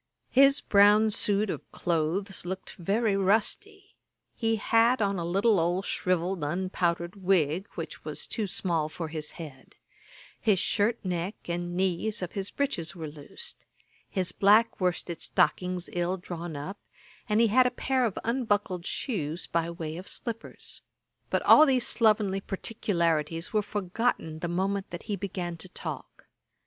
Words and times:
His 0.31 0.61
brown 0.61 1.11
suit 1.11 1.51
of 1.51 1.71
cloaths 1.71 2.43
looked 2.43 2.73
very 2.79 3.15
rusty; 3.15 3.95
he 4.35 4.55
had 4.55 4.99
on 4.99 5.19
a 5.19 5.23
little 5.23 5.59
old 5.59 5.85
shrivelled 5.85 6.41
unpowdered 6.43 7.17
wig, 7.17 7.67
which 7.75 8.03
was 8.03 8.25
too 8.25 8.47
small 8.47 8.89
for 8.89 9.09
his 9.09 9.33
head; 9.33 9.75
his 10.39 10.57
shirt 10.57 10.97
neck 11.05 11.35
and 11.47 11.77
knees 11.77 12.23
of 12.23 12.31
his 12.31 12.49
breeches 12.49 12.95
were 12.95 13.07
loose; 13.11 13.53
his 14.09 14.31
black 14.31 14.81
worsted 14.81 15.21
stockings 15.21 15.87
ill 15.93 16.17
drawn 16.17 16.55
up; 16.55 16.79
and 17.29 17.39
he 17.39 17.49
had 17.49 17.67
a 17.67 17.69
pair 17.69 18.03
of 18.03 18.17
unbuckled 18.23 18.87
shoes 18.87 19.45
by 19.45 19.69
way 19.69 19.97
of 19.97 20.07
slippers. 20.07 20.81
But 21.29 21.43
all 21.43 21.67
these 21.67 21.85
slovenly 21.85 22.39
particularities 22.41 23.53
were 23.53 23.61
forgotten 23.61 24.39
the 24.39 24.47
moment 24.47 24.89
that 24.89 25.03
he 25.03 25.15
began 25.15 25.57
to 25.57 25.69
talk. 25.69 26.25